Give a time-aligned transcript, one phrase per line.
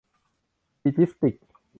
[0.81, 1.47] บี จิสติกส์